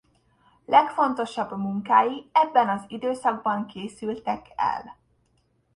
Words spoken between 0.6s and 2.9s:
Legfontosabb munkái ebben az